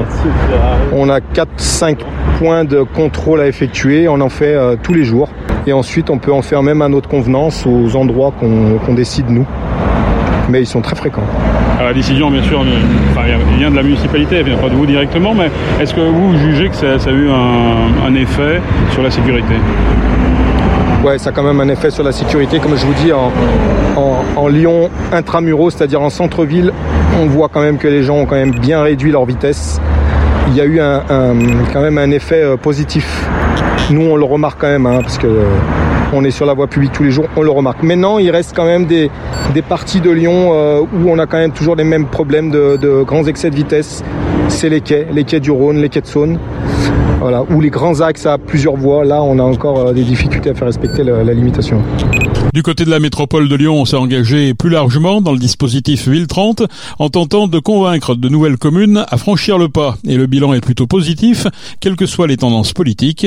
On 0.94 1.10
a 1.10 1.20
4-5 1.20 1.98
points 2.40 2.64
de 2.64 2.82
contrôle 2.82 3.42
à 3.42 3.48
effectuer. 3.48 4.08
On 4.08 4.22
en 4.22 4.30
fait 4.30 4.56
tous 4.82 4.94
les 4.94 5.04
jours. 5.04 5.30
Et 5.68 5.74
ensuite, 5.74 6.10
on 6.10 6.18
peut 6.18 6.34
en 6.34 6.42
faire 6.42 6.64
même 6.64 6.82
à 6.82 6.90
notre 6.90 7.08
convenance 7.08 7.66
aux 7.68 7.96
endroits 7.96 8.34
qu'on 8.40 8.80
qu 8.86 8.94
décide 8.94 9.30
nous. 9.30 9.46
Mais 10.50 10.62
ils 10.62 10.68
sont 10.68 10.82
très 10.82 10.96
fréquents. 10.96 11.24
Alors, 11.76 11.90
la 11.90 11.94
décision, 11.94 12.32
bien 12.32 12.44
sûr, 12.44 12.64
enfin, 13.12 13.22
vient 13.58 13.70
de 13.70 13.76
la 13.76 13.84
municipalité, 13.84 14.38
elle 14.38 14.46
vient 14.46 14.58
pas 14.58 14.70
de 14.70 14.76
vous 14.76 14.86
directement, 14.86 15.34
mais 15.34 15.50
est-ce 15.80 15.94
que 15.94 16.02
vous 16.02 16.36
jugez 16.38 16.70
que 16.70 16.76
ça, 16.76 17.00
ça 17.00 17.10
a 17.12 17.14
eu 17.14 17.30
un, 17.30 18.08
un, 18.08 18.16
effet 18.16 18.60
sur 18.92 19.04
la 19.04 19.12
sécurité? 19.12 19.54
Ouais, 21.04 21.18
ça 21.18 21.30
a 21.30 21.34
quand 21.34 21.44
même 21.44 21.60
un 21.60 21.70
effet 21.70 21.92
sur 21.92 22.04
la 22.04 22.12
sécurité. 22.12 22.60
Comme 22.60 22.76
je 22.76 22.86
vous 22.86 22.94
dis, 22.96 23.14
en, 23.14 23.32
en, 23.96 24.24
en 24.36 24.48
Lyon 24.48 24.90
intramuros, 25.12 25.72
c'est-à-dire 25.72 26.02
en 26.02 26.10
centre-ville, 26.10 26.72
on 27.22 27.28
voit 27.28 27.50
quand 27.50 27.62
même 27.62 27.78
que 27.78 27.88
les 27.88 28.04
gens 28.04 28.18
ont 28.18 28.26
quand 28.26 28.36
même 28.36 28.52
bien 28.52 28.82
réduit 28.82 29.12
leur 29.12 29.26
vitesse. 29.26 29.80
Il 30.50 30.56
y 30.56 30.62
a 30.62 30.66
eu 30.66 30.80
un, 30.80 31.04
un, 31.10 31.36
quand 31.72 31.82
même 31.82 31.98
un 31.98 32.12
effet 32.12 32.44
euh, 32.44 32.58
positif 32.58 33.28
nous, 33.90 34.02
on 34.02 34.16
le 34.16 34.26
remarque 34.26 34.60
quand 34.62 34.68
même, 34.68 34.86
hein, 34.86 35.00
parce 35.02 35.18
que 35.18 35.28
euh, 35.28 35.46
on 36.14 36.24
est 36.24 36.32
sur 36.32 36.46
la 36.46 36.54
voie 36.54 36.68
publique 36.68 36.92
tous 36.92 37.04
les 37.04 37.12
jours, 37.12 37.26
on 37.36 37.42
le 37.42 37.50
remarque. 37.50 37.84
Maintenant, 37.84 38.20
il 38.20 38.30
reste 38.32 38.54
quand 38.56 38.66
même 38.66 38.86
des, 38.86 39.10
des 39.54 39.62
parties 39.62 40.02
de 40.02 40.10
Lyon 40.10 40.52
euh, 40.54 40.82
où 40.82 41.10
on 41.10 41.20
a 41.20 41.26
quand 41.26 41.38
même 41.38 41.52
toujours 41.52 41.76
les 41.76 41.84
mêmes 41.84 42.06
problèmes 42.06 42.52
de, 42.52 43.04
grands 43.04 43.26
excès 43.26 43.50
de 43.50 43.56
vitesse. 43.56 44.04
C'est 44.48 44.70
les 44.70 44.82
quais, 44.82 45.08
les 45.12 45.24
quais 45.24 45.40
du 45.40 45.52
Rhône, 45.52 45.78
les 45.78 45.90
quais 45.90 46.02
de 46.02 46.08
Saône. 46.08 46.38
Voilà, 47.20 47.44
les 47.60 47.70
grands 47.70 48.02
axes 48.02 48.26
à 48.26 48.38
plusieurs 48.38 48.76
voies, 48.76 49.06
là 49.06 49.22
on 49.22 49.38
a 49.38 49.44
encore 49.44 49.80
euh, 49.80 49.94
des 49.94 50.04
difficultés 50.04 50.50
à 50.50 50.54
faire 50.56 50.68
respecter 50.68 51.04
la 51.04 51.34
limitation. 51.34 51.82
Du 52.54 52.64
côté 52.64 52.84
de 52.84 52.90
la 52.90 53.00
métropole 53.00 53.48
de 53.48 53.56
Lyon, 53.56 53.76
on 53.76 53.86
s'est 53.86 53.96
engagé 53.96 54.54
plus 54.54 54.70
largement 54.70 55.22
dans 55.22 55.32
le 55.32 55.38
dispositif 55.38 56.10
Ville 56.10 56.28
30 56.28 56.64
en 57.00 57.10
tentant 57.10 57.48
de 57.48 57.60
convaincre 57.60 58.14
de 58.14 58.28
nouvelles 58.28 58.58
communes 58.58 59.06
à 59.10 59.16
franchir 59.16 59.58
le 59.58 59.70
pas. 59.70 59.96
Et 60.06 60.18
le 60.18 60.26
bilan 60.26 60.54
est 60.54 60.60
plutôt 60.60 60.86
positif, 60.86 61.48
quelles 61.80 61.96
que 61.96 62.06
soient 62.06 62.28
les 62.28 62.36
tendances 62.36 62.74
politiques. 62.74 63.26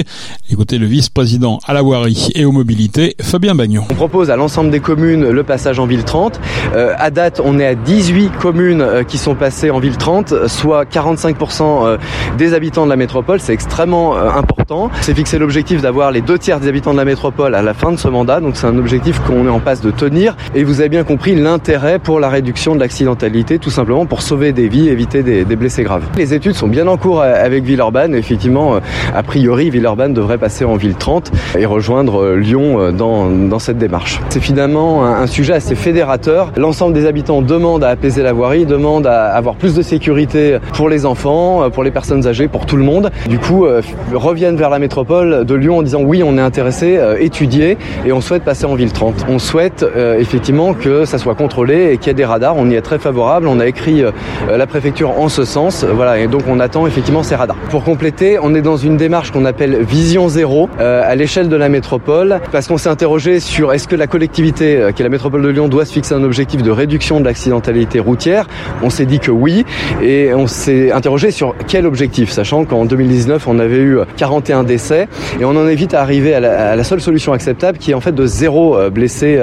Écoutez 0.50 0.76
le 0.76 0.86
vice-président 0.86 1.58
à 1.66 1.72
la 1.72 1.80
voirie 1.80 2.28
et 2.34 2.44
aux 2.44 2.52
mobilités, 2.52 3.16
Fabien 3.22 3.54
Bagnon. 3.54 3.84
On 3.90 3.94
propose 3.94 4.30
à 4.30 4.36
l'ensemble 4.36 4.70
des 4.70 4.80
communes 4.80 5.30
le 5.30 5.42
passage 5.42 5.78
en 5.78 5.86
Ville 5.86 6.04
30. 6.04 6.38
Euh, 6.74 6.92
à 6.98 7.10
date, 7.10 7.40
on 7.42 7.58
est 7.58 7.66
à 7.66 7.74
18 7.74 8.30
communes 8.38 8.82
euh, 8.82 9.04
qui 9.04 9.16
sont 9.16 9.34
passées 9.34 9.70
en 9.70 9.78
Ville 9.78 9.96
30, 9.96 10.48
soit 10.48 10.84
45% 10.84 11.62
euh, 11.62 11.96
des 12.36 12.52
habitants 12.52 12.84
de 12.84 12.90
la 12.90 12.96
métropole. 12.96 13.40
C'est 13.40 13.54
extrêmement 13.54 14.16
euh, 14.16 14.28
important. 14.30 14.90
C'est 15.00 15.14
fixé 15.14 15.38
l'objectif 15.38 15.80
d'avoir 15.80 16.10
les 16.10 16.20
deux 16.20 16.38
tiers 16.38 16.60
des 16.60 16.68
habitants 16.68 16.92
de 16.92 16.98
la 16.98 17.04
métropole 17.06 17.54
à 17.54 17.62
la 17.62 17.72
fin 17.72 17.90
de 17.90 17.96
ce 17.96 18.08
mandat. 18.08 18.40
Donc 18.40 18.56
c'est 18.56 18.66
un 18.66 18.76
objectif 18.76 19.13
qu'on 19.20 19.46
est 19.46 19.50
en 19.50 19.60
passe 19.60 19.80
de 19.80 19.90
tenir. 19.90 20.36
Et 20.54 20.64
vous 20.64 20.80
avez 20.80 20.88
bien 20.88 21.04
compris 21.04 21.34
l'intérêt 21.34 21.98
pour 21.98 22.20
la 22.20 22.28
réduction 22.28 22.74
de 22.74 22.80
l'accidentalité, 22.80 23.58
tout 23.58 23.70
simplement 23.70 24.06
pour 24.06 24.22
sauver 24.22 24.52
des 24.52 24.68
vies, 24.68 24.88
éviter 24.88 25.22
des, 25.22 25.44
blessés 25.56 25.84
graves. 25.84 26.04
Les 26.16 26.34
études 26.34 26.54
sont 26.54 26.66
bien 26.66 26.86
en 26.88 26.96
cours 26.96 27.22
avec 27.22 27.64
Villeurbanne. 27.64 28.14
Effectivement, 28.14 28.80
a 29.14 29.22
priori, 29.22 29.70
Villeurbanne 29.70 30.12
devrait 30.14 30.38
passer 30.38 30.64
en 30.64 30.76
ville 30.76 30.96
30 30.96 31.30
et 31.58 31.64
rejoindre 31.64 32.34
Lyon 32.34 32.92
dans, 32.92 33.58
cette 33.58 33.78
démarche. 33.78 34.20
C'est 34.30 34.40
finalement 34.40 35.06
un, 35.06 35.22
un 35.22 35.26
sujet 35.26 35.54
assez 35.54 35.74
fédérateur. 35.74 36.52
L'ensemble 36.56 36.92
des 36.92 37.06
habitants 37.06 37.40
demandent 37.40 37.84
à 37.84 37.90
apaiser 37.90 38.22
la 38.22 38.32
voirie, 38.32 38.66
demandent 38.66 39.06
à 39.06 39.26
avoir 39.26 39.54
plus 39.54 39.74
de 39.74 39.82
sécurité 39.82 40.58
pour 40.74 40.88
les 40.88 41.06
enfants, 41.06 41.70
pour 41.70 41.84
les 41.84 41.90
personnes 41.90 42.26
âgées, 42.26 42.48
pour 42.48 42.66
tout 42.66 42.76
le 42.76 42.84
monde. 42.84 43.10
Du 43.28 43.38
coup, 43.38 43.64
euh, 43.64 43.80
reviennent 44.12 44.56
vers 44.56 44.70
la 44.70 44.78
métropole 44.78 45.44
de 45.44 45.54
Lyon 45.54 45.78
en 45.78 45.82
disant 45.82 46.02
oui, 46.02 46.22
on 46.22 46.36
est 46.36 46.42
intéressé, 46.42 46.96
euh, 46.96 47.16
étudier 47.18 47.76
et 48.04 48.12
on 48.12 48.20
souhaite 48.20 48.42
passer 48.42 48.64
en 48.64 48.74
ville 48.74 48.92
30. 48.92 49.03
On 49.28 49.38
souhaite 49.38 49.82
euh, 49.82 50.18
effectivement 50.18 50.74
que 50.74 51.04
ça 51.04 51.18
soit 51.18 51.34
contrôlé 51.34 51.92
et 51.92 51.98
qu'il 51.98 52.08
y 52.08 52.10
ait 52.10 52.14
des 52.14 52.24
radars. 52.24 52.56
On 52.56 52.70
y 52.70 52.74
est 52.74 52.80
très 52.80 52.98
favorable. 52.98 53.48
On 53.48 53.60
a 53.60 53.66
écrit 53.66 54.02
euh, 54.02 54.12
la 54.56 54.66
préfecture 54.66 55.10
en 55.18 55.28
ce 55.28 55.44
sens. 55.44 55.84
Voilà, 55.84 56.18
et 56.18 56.26
donc 56.26 56.42
on 56.48 56.60
attend 56.60 56.86
effectivement 56.86 57.22
ces 57.22 57.34
radars. 57.34 57.56
Pour 57.70 57.84
compléter, 57.84 58.38
on 58.40 58.54
est 58.54 58.62
dans 58.62 58.76
une 58.76 58.96
démarche 58.96 59.30
qu'on 59.30 59.44
appelle 59.44 59.82
Vision 59.82 60.28
Zéro 60.28 60.68
euh, 60.80 61.02
à 61.04 61.14
l'échelle 61.14 61.48
de 61.48 61.56
la 61.56 61.68
métropole 61.68 62.40
parce 62.52 62.66
qu'on 62.66 62.78
s'est 62.78 62.88
interrogé 62.88 63.40
sur 63.40 63.72
est-ce 63.72 63.88
que 63.88 63.96
la 63.96 64.06
collectivité, 64.06 64.88
qui 64.94 65.02
est 65.02 65.04
la 65.04 65.10
métropole 65.10 65.42
de 65.42 65.48
Lyon, 65.48 65.68
doit 65.68 65.84
se 65.84 65.92
fixer 65.92 66.14
un 66.14 66.22
objectif 66.22 66.62
de 66.62 66.70
réduction 66.70 67.20
de 67.20 67.24
l'accidentalité 67.24 68.00
routière. 68.00 68.46
On 68.82 68.90
s'est 68.90 69.06
dit 69.06 69.18
que 69.18 69.30
oui 69.30 69.64
et 70.02 70.32
on 70.34 70.46
s'est 70.46 70.92
interrogé 70.92 71.30
sur 71.30 71.54
quel 71.66 71.86
objectif, 71.86 72.30
sachant 72.30 72.64
qu'en 72.64 72.84
2019 72.84 73.46
on 73.48 73.58
avait 73.58 73.78
eu 73.78 73.98
41 74.16 74.64
décès 74.64 75.08
et 75.40 75.44
on 75.44 75.50
en 75.50 75.66
est 75.68 75.74
vite 75.74 75.94
à 75.94 76.00
arriver 76.00 76.34
à 76.34 76.40
la, 76.40 76.72
à 76.72 76.76
la 76.76 76.84
seule 76.84 77.00
solution 77.00 77.32
acceptable 77.32 77.78
qui 77.78 77.90
est 77.90 77.94
en 77.94 78.00
fait 78.00 78.14
de 78.14 78.26
zéro 78.26 78.76
zéro 78.94 79.00
blessé 79.00 79.38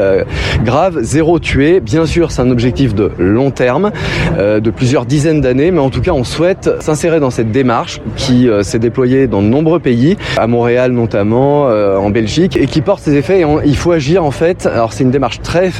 grave, 0.63 0.99
zéro 1.01 1.39
tué. 1.39 1.79
Bien 1.79 2.05
sûr, 2.05 2.31
c'est 2.31 2.41
un 2.41 2.51
objectif 2.51 2.95
de 2.95 3.11
long 3.17 3.51
terme, 3.51 3.91
de 4.37 4.69
plusieurs 4.69 5.05
dizaines 5.05 5.41
d'années, 5.41 5.71
mais 5.71 5.79
en 5.79 5.89
tout 5.89 6.01
cas, 6.01 6.11
on 6.11 6.23
souhaite 6.23 6.69
s'insérer 6.79 7.19
dans 7.19 7.29
cette 7.29 7.51
démarche 7.51 8.01
qui 8.15 8.47
s'est 8.61 8.79
déployée 8.79 9.27
dans 9.27 9.41
de 9.41 9.47
nombreux 9.47 9.79
pays, 9.79 10.17
à 10.37 10.47
Montréal 10.47 10.91
notamment, 10.91 11.65
en 11.65 12.09
Belgique, 12.09 12.57
et 12.57 12.67
qui 12.67 12.81
porte 12.81 13.01
ses 13.01 13.15
effets. 13.15 13.41
Et 13.41 13.45
il 13.65 13.75
faut 13.75 13.91
agir 13.91 14.23
en 14.23 14.31
fait. 14.31 14.65
Alors 14.65 14.93
c'est 14.93 15.03
une 15.03 15.11
démarche 15.11 15.41
très 15.41 15.71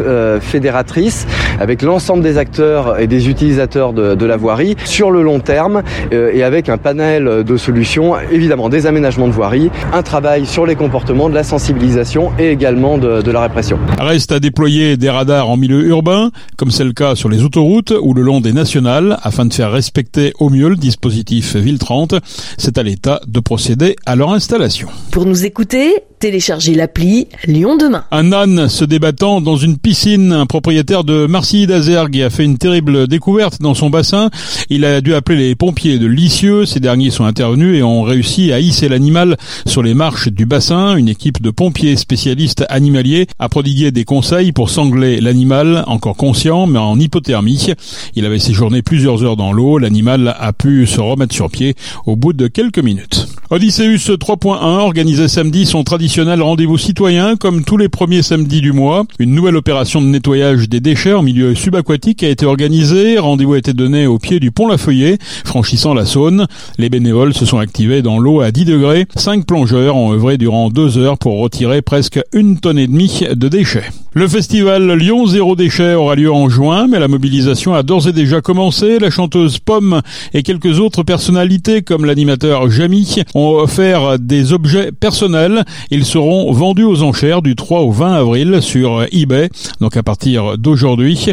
fédératrice 0.41 1.27
avec 1.59 1.81
l'ensemble 1.81 2.23
des 2.23 2.37
acteurs 2.37 2.99
et 2.99 3.07
des 3.07 3.29
utilisateurs 3.29 3.93
de, 3.93 4.15
de 4.15 4.25
la 4.25 4.37
voirie 4.37 4.75
sur 4.83 5.11
le 5.11 5.21
long 5.21 5.39
terme 5.39 5.83
et 6.11 6.43
avec 6.43 6.69
un 6.69 6.77
panel 6.77 7.43
de 7.43 7.57
solutions, 7.57 8.15
évidemment 8.31 8.69
des 8.69 8.87
aménagements 8.87 9.27
de 9.27 9.33
voirie, 9.33 9.71
un 9.93 10.01
travail 10.01 10.45
sur 10.45 10.65
les 10.65 10.75
comportements, 10.75 11.29
de 11.29 11.35
la 11.35 11.43
sensibilisation 11.43 12.31
et 12.39 12.49
également 12.49 12.97
de, 12.97 13.21
de 13.21 13.31
la 13.31 13.41
répression. 13.41 13.60
Reste 13.99 14.31
à 14.31 14.39
déployer 14.39 14.97
des 14.97 15.09
radars 15.09 15.49
en 15.49 15.57
milieu 15.57 15.85
urbain, 15.85 16.31
comme 16.57 16.71
c'est 16.71 16.83
le 16.83 16.93
cas 16.93 17.15
sur 17.15 17.29
les 17.29 17.43
autoroutes 17.43 17.93
ou 18.01 18.13
le 18.13 18.21
long 18.21 18.41
des 18.41 18.53
nationales, 18.53 19.17
afin 19.21 19.45
de 19.45 19.53
faire 19.53 19.71
respecter 19.71 20.33
au 20.39 20.49
mieux 20.49 20.69
le 20.69 20.75
dispositif 20.75 21.55
Ville 21.55 21.79
30. 21.79 22.15
C'est 22.57 22.77
à 22.77 22.83
l'État 22.83 23.21
de 23.27 23.39
procéder 23.39 23.95
à 24.05 24.15
leur 24.15 24.31
installation. 24.33 24.87
Pour 25.11 25.25
nous 25.25 25.45
écouter, 25.45 26.03
téléchargez 26.21 26.75
l'appli 26.75 27.27
Lyon 27.47 27.77
demain. 27.77 28.03
Un 28.11 28.31
âne 28.31 28.69
se 28.69 28.85
débattant 28.85 29.41
dans 29.41 29.57
une 29.57 29.79
piscine, 29.79 30.31
un 30.31 30.45
propriétaire 30.45 31.03
de 31.03 31.25
Marcilly 31.25 31.65
d'Azergue 31.65 32.21
a 32.21 32.29
fait 32.29 32.45
une 32.45 32.59
terrible 32.59 33.07
découverte 33.07 33.59
dans 33.59 33.73
son 33.73 33.89
bassin. 33.89 34.29
Il 34.69 34.85
a 34.85 35.01
dû 35.01 35.15
appeler 35.15 35.49
les 35.49 35.55
pompiers 35.55 35.97
de 35.97 36.05
Lisieux. 36.05 36.67
Ces 36.67 36.79
derniers 36.79 37.09
sont 37.09 37.25
intervenus 37.25 37.75
et 37.79 37.81
ont 37.81 38.03
réussi 38.03 38.53
à 38.53 38.59
hisser 38.59 38.87
l'animal 38.87 39.35
sur 39.65 39.81
les 39.81 39.95
marches 39.95 40.27
du 40.27 40.45
bassin. 40.45 40.95
Une 40.95 41.09
équipe 41.09 41.41
de 41.41 41.49
pompiers 41.49 41.95
spécialistes 41.95 42.65
animaliers 42.69 43.25
a 43.39 43.49
prodigué 43.49 43.89
des 43.89 44.05
conseils 44.05 44.51
pour 44.51 44.69
sangler 44.69 45.21
l'animal, 45.21 45.83
encore 45.87 46.17
conscient 46.17 46.67
mais 46.67 46.77
en 46.77 46.99
hypothermie. 46.99 47.73
Il 48.15 48.27
avait 48.27 48.37
séjourné 48.37 48.83
plusieurs 48.83 49.23
heures 49.23 49.37
dans 49.37 49.53
l'eau. 49.53 49.79
L'animal 49.79 50.35
a 50.39 50.53
pu 50.53 50.85
se 50.85 51.01
remettre 51.01 51.33
sur 51.33 51.49
pied 51.49 51.73
au 52.05 52.15
bout 52.15 52.33
de 52.33 52.45
quelques 52.45 52.77
minutes. 52.77 53.27
Odysseus 53.53 54.15
3.1 54.15 54.63
organisait 54.79 55.27
samedi 55.27 55.65
son 55.65 55.83
traditionnel 55.83 56.41
rendez-vous 56.41 56.77
citoyen 56.77 57.35
comme 57.35 57.65
tous 57.65 57.75
les 57.75 57.89
premiers 57.89 58.21
samedis 58.21 58.61
du 58.61 58.71
mois. 58.71 59.03
Une 59.19 59.35
nouvelle 59.35 59.57
opération 59.57 60.01
de 60.01 60.05
nettoyage 60.05 60.69
des 60.69 60.79
déchets 60.79 61.11
en 61.11 61.21
milieu 61.21 61.53
subaquatique 61.53 62.23
a 62.23 62.29
été 62.29 62.45
organisée. 62.45 63.19
Rendez-vous 63.19 63.55
a 63.55 63.57
été 63.57 63.73
donné 63.73 64.07
au 64.07 64.19
pied 64.19 64.39
du 64.39 64.51
pont 64.51 64.69
Lafeuillet, 64.69 65.17
franchissant 65.43 65.93
la 65.93 66.05
Saône. 66.05 66.47
Les 66.77 66.87
bénévoles 66.87 67.33
se 67.33 67.45
sont 67.45 67.59
activés 67.59 68.01
dans 68.01 68.19
l'eau 68.19 68.39
à 68.39 68.51
10 68.51 68.63
degrés. 68.63 69.05
Cinq 69.17 69.45
plongeurs 69.45 69.97
ont 69.97 70.13
œuvré 70.13 70.37
durant 70.37 70.69
deux 70.69 70.97
heures 70.97 71.17
pour 71.17 71.37
retirer 71.41 71.81
presque 71.81 72.21
une 72.31 72.57
tonne 72.57 72.79
et 72.79 72.87
demie 72.87 73.25
de 73.35 73.49
déchets. 73.49 73.89
Le 74.13 74.27
festival 74.27 74.91
Lyon 74.97 75.25
Zéro 75.25 75.55
Déchet 75.55 75.93
aura 75.93 76.15
lieu 76.15 76.29
en 76.29 76.49
juin, 76.49 76.85
mais 76.85 76.99
la 76.99 77.07
mobilisation 77.07 77.73
a 77.73 77.81
d'ores 77.81 78.09
et 78.09 78.11
déjà 78.11 78.41
commencé. 78.41 78.99
La 78.99 79.09
chanteuse 79.09 79.59
Pomme 79.59 80.01
et 80.33 80.43
quelques 80.43 80.81
autres 80.81 81.03
personnalités 81.03 81.81
comme 81.81 82.03
l'animateur 82.03 82.69
Jamie 82.69 83.21
ont 83.35 83.51
offert 83.51 84.19
des 84.19 84.51
objets 84.51 84.91
personnels. 84.91 85.63
Ils 85.91 86.03
seront 86.03 86.51
vendus 86.51 86.83
aux 86.83 87.03
enchères 87.03 87.41
du 87.41 87.55
3 87.55 87.83
au 87.83 87.91
20 87.91 88.13
avril 88.15 88.61
sur 88.61 89.05
eBay, 89.13 89.49
donc 89.79 89.95
à 89.95 90.03
partir 90.03 90.57
d'aujourd'hui, 90.57 91.27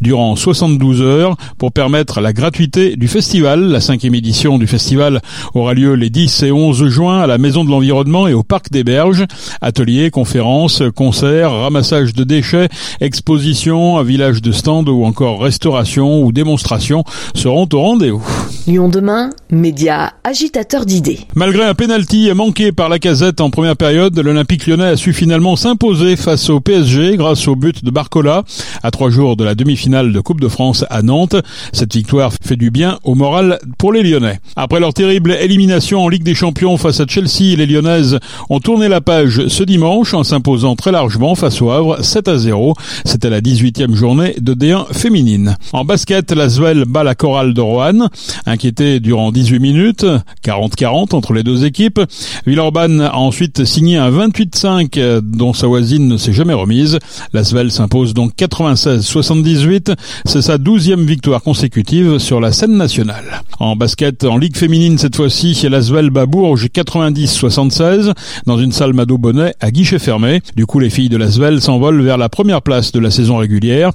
durant 0.00 0.34
72 0.34 1.02
heures, 1.02 1.36
pour 1.58 1.70
permettre 1.70 2.22
la 2.22 2.32
gratuité 2.32 2.96
du 2.96 3.08
festival. 3.08 3.60
La 3.60 3.82
cinquième 3.82 4.14
édition 4.14 4.56
du 4.56 4.66
festival 4.66 5.20
aura 5.52 5.74
lieu 5.74 5.92
les 5.96 6.08
10 6.08 6.44
et 6.44 6.50
11 6.50 6.88
juin 6.88 7.20
à 7.20 7.26
la 7.26 7.36
Maison 7.36 7.62
de 7.62 7.68
l'Environnement 7.68 8.26
et 8.26 8.32
au 8.32 8.42
Parc 8.42 8.70
des 8.70 8.84
Berges. 8.84 9.26
Ateliers, 9.60 10.10
conférences, 10.10 10.82
concerts, 10.96 11.52
ramassage 11.52 12.14
de 12.14 12.21
déchets, 12.24 12.68
expositions, 13.00 13.98
un 13.98 14.02
village 14.02 14.42
de 14.42 14.52
stand 14.52 14.88
ou 14.88 15.04
encore 15.04 15.40
restauration 15.40 16.22
ou 16.22 16.32
démonstration 16.32 17.04
seront 17.34 17.68
au 17.72 17.80
rendez-vous. 17.80 18.26
Lyon 18.66 18.88
demain, 18.88 19.30
média 19.50 20.12
agitateur 20.24 20.86
d'idées. 20.86 21.20
Malgré 21.34 21.64
un 21.64 21.74
penalty 21.74 22.30
manqué 22.34 22.70
par 22.72 22.88
la 22.88 22.98
casette 22.98 23.40
en 23.40 23.50
première 23.50 23.76
période, 23.76 24.18
l'Olympique 24.18 24.66
lyonnais 24.66 24.84
a 24.84 24.96
su 24.96 25.12
finalement 25.12 25.56
s'imposer 25.56 26.16
face 26.16 26.48
au 26.48 26.60
PSG 26.60 27.16
grâce 27.16 27.48
au 27.48 27.56
but 27.56 27.84
de 27.84 27.90
Barcola 27.90 28.44
à 28.82 28.90
trois 28.90 29.10
jours 29.10 29.36
de 29.36 29.44
la 29.44 29.54
demi-finale 29.54 30.12
de 30.12 30.20
Coupe 30.20 30.40
de 30.40 30.48
France 30.48 30.84
à 30.90 31.02
Nantes. 31.02 31.36
Cette 31.72 31.94
victoire 31.94 32.32
fait 32.42 32.56
du 32.56 32.70
bien 32.70 32.98
au 33.04 33.14
moral 33.14 33.58
pour 33.78 33.92
les 33.92 34.02
Lyonnais. 34.02 34.40
Après 34.56 34.80
leur 34.80 34.94
terrible 34.94 35.32
élimination 35.32 36.04
en 36.04 36.08
Ligue 36.08 36.22
des 36.22 36.34
Champions 36.34 36.76
face 36.76 37.00
à 37.00 37.06
Chelsea, 37.06 37.56
les 37.56 37.66
Lyonnaises 37.66 38.18
ont 38.48 38.60
tourné 38.60 38.88
la 38.88 39.00
page 39.00 39.48
ce 39.48 39.64
dimanche 39.64 40.14
en 40.14 40.24
s'imposant 40.24 40.76
très 40.76 40.92
largement 40.92 41.34
face 41.34 41.60
au 41.60 41.70
Havre 41.70 42.02
7 42.12 42.28
à 42.28 42.36
0. 42.36 42.74
C'était 43.06 43.30
la 43.30 43.40
18e 43.40 43.94
journée 43.94 44.34
de 44.38 44.52
D1 44.52 44.92
féminine. 44.92 45.56
En 45.72 45.86
basket, 45.86 46.30
la 46.32 46.50
Zouel 46.50 46.84
bat 46.84 47.04
la 47.04 47.14
chorale 47.14 47.54
de 47.54 47.62
Roanne, 47.62 48.10
inquiété 48.44 49.00
durant 49.00 49.32
18 49.32 49.60
minutes, 49.60 50.04
40-40 50.44 51.14
entre 51.14 51.32
les 51.32 51.42
deux 51.42 51.64
équipes. 51.64 52.00
Villeurbanne 52.46 53.00
a 53.00 53.16
ensuite 53.16 53.64
signé 53.64 53.96
un 53.96 54.10
28-5 54.10 55.20
dont 55.22 55.54
sa 55.54 55.66
voisine 55.66 56.06
ne 56.06 56.18
s'est 56.18 56.34
jamais 56.34 56.52
remise. 56.52 56.98
La 57.32 57.44
Svel 57.44 57.70
s'impose 57.70 58.12
donc 58.12 58.34
96-78. 58.36 59.94
C'est 60.26 60.42
sa 60.42 60.58
douzième 60.58 61.06
victoire 61.06 61.42
consécutive 61.42 62.18
sur 62.18 62.42
la 62.42 62.52
scène 62.52 62.76
nationale. 62.76 63.40
En 63.58 63.74
basket, 63.74 64.24
en 64.24 64.36
Ligue 64.36 64.58
féminine 64.58 64.98
cette 64.98 65.16
fois-ci, 65.16 65.54
Svel 65.54 66.10
bat 66.10 66.26
Bourges 66.26 66.66
90-76 66.66 68.12
dans 68.44 68.58
une 68.58 68.72
salle 68.72 68.92
Mado 68.92 69.16
Bonnet 69.16 69.54
à 69.60 69.70
guichet 69.70 69.98
fermé. 69.98 70.42
Du 70.56 70.66
coup, 70.66 70.78
les 70.78 70.90
filles 70.90 71.08
de 71.08 71.22
Svel 71.26 71.62
s'envolent 71.62 72.01
vers 72.02 72.18
la 72.18 72.28
première 72.28 72.62
place 72.62 72.92
de 72.92 73.00
la 73.00 73.10
saison 73.10 73.36
régulière. 73.36 73.90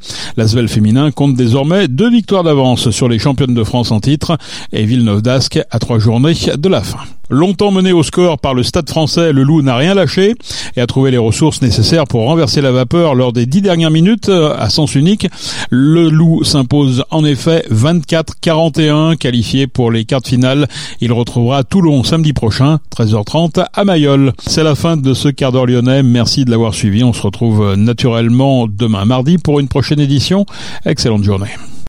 Svel 0.48 0.68
féminin 0.68 1.12
compte 1.12 1.36
désormais 1.36 1.88
deux 1.88 2.10
victoires 2.10 2.44
d'avance 2.44 2.90
sur 2.90 3.10
les 3.10 3.20
championnes 3.20 3.54
de 3.54 3.64
France 3.64 3.92
en 3.92 4.00
titre 4.00 4.38
et 4.72 4.86
Villeneuve 4.86 5.22
d'Ascq 5.22 5.60
à 5.70 5.80
trois 5.80 6.00
journées 6.00 6.34
de 6.58 6.70
la 6.70 6.82
fin. 6.82 7.00
Longtemps 7.30 7.72
mené 7.72 7.92
au 7.92 8.04
score 8.04 8.40
par 8.40 8.54
le 8.54 8.64
Stade 8.64 8.90
français, 8.90 9.34
le 9.34 9.44
Loup 9.44 9.62
n'a 9.62 9.76
rien 9.76 9.94
lâché 9.94 10.36
et 10.76 10.82
a 10.82 10.88
trouvé 10.88 11.12
les 11.12 11.18
ressources 11.18 11.62
nécessaires 11.62 12.06
pour 12.06 12.22
renverser 12.22 12.62
la 12.62 12.72
vapeur 12.72 13.16
lors 13.16 13.34
des 13.34 13.46
dix 13.46 13.62
dernières 13.62 13.92
minutes 13.92 14.30
euh, 14.30 14.56
à 14.58 14.70
sens 14.70 14.96
unique. 14.96 15.28
Le 15.70 16.10
Loup 16.10 16.46
s'impose 16.46 17.04
en 17.12 17.26
effet 17.26 17.66
24-41, 17.70 19.18
qualifié 19.18 19.68
pour 19.68 19.92
les 19.92 20.06
quarts 20.06 20.22
de 20.22 20.28
finale. 20.28 20.68
Il 21.02 21.12
retrouvera 21.12 21.64
Toulon 21.64 22.04
samedi 22.04 22.32
prochain, 22.32 22.80
13h30 22.96 23.66
à 23.74 23.84
Mayol. 23.84 24.32
C'est 24.46 24.64
la 24.64 24.76
fin 24.76 24.96
de 24.96 25.14
ce 25.14 25.28
quart 25.28 25.52
d'heure 25.52 25.66
lyonnais. 25.66 26.04
Merci 26.04 26.46
de 26.46 26.52
l'avoir 26.52 26.74
suivi. 26.74 27.04
On 27.04 27.14
se 27.14 27.22
retrouve 27.22 27.76
naturellement 27.76 28.68
demain 28.68 29.04
mardi 29.04 29.38
pour 29.38 29.60
une 29.60 29.68
prochaine 29.68 30.00
édition. 30.00 30.46
Excellente 30.86 31.24
journée. 31.24 31.50